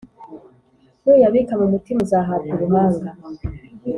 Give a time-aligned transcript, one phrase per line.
[1.01, 3.09] Nuyabika mu mutima, uzahabwa ubuhanga.